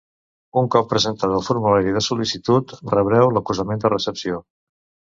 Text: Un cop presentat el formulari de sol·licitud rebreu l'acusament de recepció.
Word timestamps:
Un 0.61 0.69
cop 0.75 0.89
presentat 0.93 1.35
el 1.41 1.43
formulari 1.49 1.95
de 1.99 2.03
sol·licitud 2.07 2.75
rebreu 2.97 3.33
l'acusament 3.39 3.87
de 3.89 3.97
recepció. 3.99 4.45